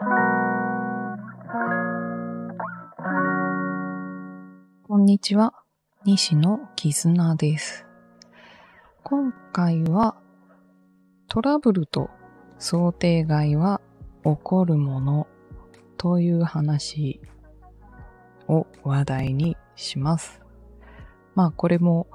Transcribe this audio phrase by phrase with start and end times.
[0.00, 0.04] こ
[4.96, 5.54] んにちは、
[6.04, 7.84] 西野絆です。
[9.02, 10.14] 今回は
[11.26, 12.10] トラブルと
[12.60, 13.80] 想定外は
[14.22, 15.26] 起こるもの
[15.96, 17.20] という話
[18.46, 20.40] を話題にします。
[21.34, 22.06] まあこれも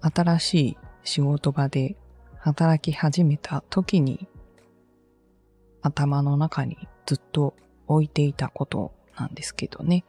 [0.00, 1.96] 新しい仕事場で
[2.40, 4.26] 働き始めた時に
[5.82, 6.76] 頭の中に
[7.06, 7.54] ずっと
[7.86, 10.04] 置いていたことなんですけどね。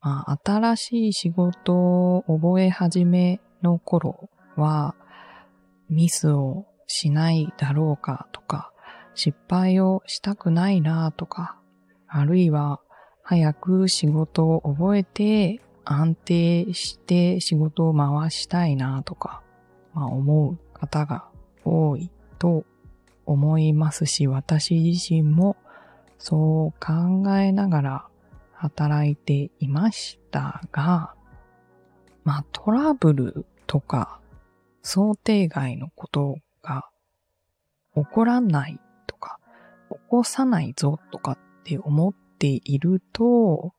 [0.00, 4.94] まあ、新しい仕事を覚え始めの頃は、
[5.88, 8.72] ミスをしないだろうかとか、
[9.14, 11.58] 失敗をしたくないなとか、
[12.08, 12.80] あるいは
[13.22, 19.42] 早く仕事を覚えて安定して仕事を回したいなとか、
[19.94, 21.28] まあ思う方が
[21.64, 22.64] 多いと
[23.32, 25.56] 思いますし、私自身も
[26.18, 28.06] そう考えながら
[28.52, 31.14] 働いていましたが、
[32.24, 34.20] まあトラブルとか
[34.82, 36.88] 想定外のことが
[37.94, 39.38] 起こらないとか、
[39.90, 43.72] 起こさないぞとかって思っていると、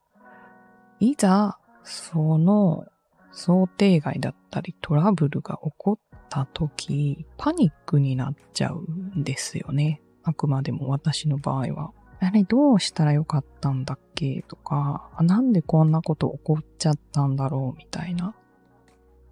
[1.00, 2.86] いざその
[3.32, 10.02] 想定外だったりトラブルが起こった時、パニックになっちゃうんですよね。
[10.24, 11.92] あくまでも私の場合は。
[12.20, 14.42] あれどうしたらよかったんだっけ？
[14.48, 17.78] とか、なんでこんなこと起こっちゃったんだろう？
[17.78, 18.34] みたいな。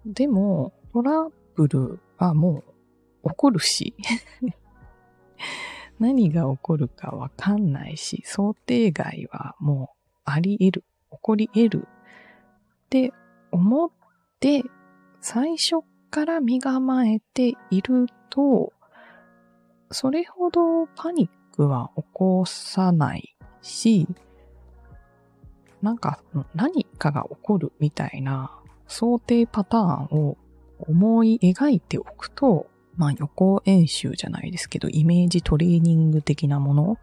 [0.06, 2.62] でも、トラブルはも
[3.24, 3.94] う起こるし
[5.98, 11.88] 何が起こるかわかんないし、想定外はもうあり得る、起こり得る
[12.86, 13.12] って
[13.50, 13.90] 思っ
[14.38, 14.62] て、
[15.20, 18.74] 最初から身構えていると、
[19.90, 24.06] それほどパニックは起こさないし、
[25.80, 26.20] なんか
[26.54, 28.52] 何かが起こるみたいな
[28.86, 30.36] 想定パターンを
[30.78, 36.98] 思い描いておくと、まあ予行演習じゃないですけど、イメージトレーニング的なもの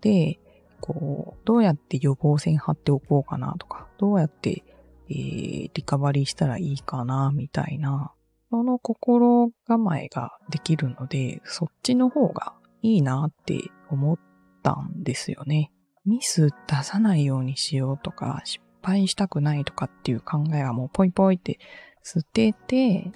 [0.00, 0.40] で、
[0.80, 4.64] こう、どうやって予防線張っておこうかなとか、どうやって、
[5.08, 8.12] えー、リカバリーしたらいいかな、みたいな、
[8.50, 14.18] その心構えができるので、そっちの方がいいなって思っ
[14.62, 15.70] たんですよね。
[16.04, 21.60] ミス出さないようにしようとか、失敗したくないとかっていう考えはもうポイポイって
[22.02, 23.12] 捨てて、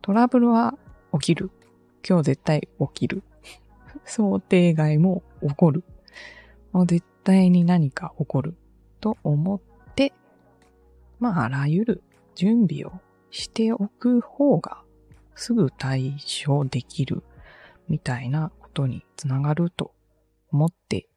[0.00, 0.74] トラブルは
[1.12, 1.50] 起きる。
[2.08, 3.24] 今日絶対起きる。
[4.04, 5.82] 想定外も起こる。
[6.72, 8.54] もう絶対に何か起こる。
[9.00, 9.60] と思っ
[9.94, 10.12] て、
[11.18, 12.02] まあ、あらゆる
[12.34, 12.92] 準備を
[13.30, 14.82] しておく方が
[15.34, 16.16] すぐ対
[16.46, 17.22] 処できる
[17.88, 19.92] みたいなことにつながると
[20.50, 21.08] 思って、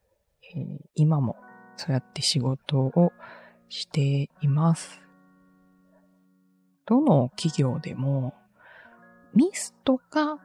[0.54, 1.36] えー、今も
[1.76, 3.12] そうやって仕事を
[3.68, 5.00] しています。
[6.86, 8.34] どの企業でも
[9.34, 10.38] ミスとか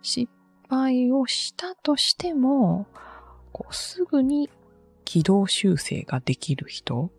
[0.00, 0.30] 失
[0.68, 2.86] 敗をしたとしても、
[3.52, 4.48] こうすぐに
[5.04, 7.10] 軌道修正ができる人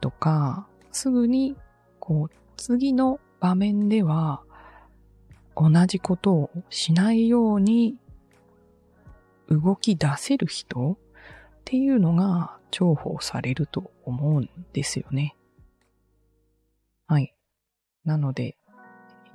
[0.00, 1.56] とか、すぐに
[2.00, 4.42] こう次の場面では
[5.56, 7.96] 同じことをしないように
[9.48, 10.98] 動き出せる人っ
[11.64, 15.36] ていうのが重宝されると思うんですよね。
[17.06, 17.32] はい。
[18.04, 18.58] なので、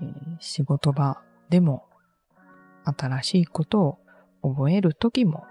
[0.02, 1.86] えー、仕事場でも
[2.84, 4.00] 新しいことを
[4.44, 5.46] 覚えるときも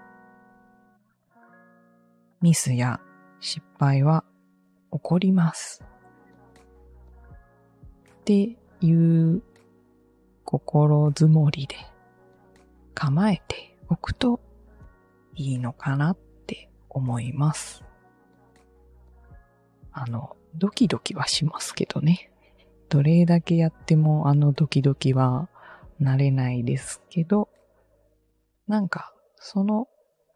[2.39, 2.99] ミスや
[3.39, 4.23] 失敗は
[4.91, 5.83] 起こります。
[8.23, 9.43] っていう
[10.45, 11.75] 心づもりで
[12.93, 14.39] 構えておくと
[15.35, 16.17] いいのかなっ
[16.47, 17.83] て思います。
[19.91, 22.31] あの、ドキドキはしますけどね。
[22.87, 25.49] どれだけやってもあのドキドキは
[26.01, 27.49] 慣れないですけど、
[28.69, 29.89] なんかその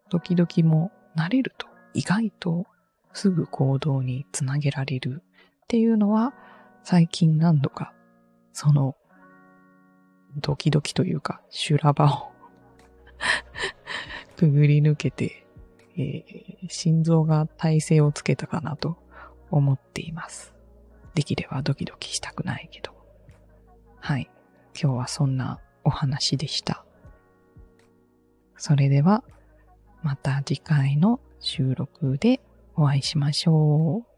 [0.10, 2.66] ドキドキも慣れると意外と
[3.14, 5.24] すぐ行動につなげられる
[5.64, 6.34] っていうのは
[6.90, 7.94] 最近何度か
[8.54, 8.96] その
[10.38, 12.32] ドキドキというか修羅場を
[14.40, 15.46] くぐり抜けて、
[15.98, 18.96] えー、心臓が体勢をつけたかなと
[19.52, 20.56] 思っています。
[21.14, 22.94] できればドキドキしたくないけど。
[24.00, 24.32] はい。
[24.82, 26.86] 今日はそんなお話でした。
[28.56, 29.26] それでは、
[30.04, 32.40] また次回の収録で
[32.78, 34.17] お会いしましょう。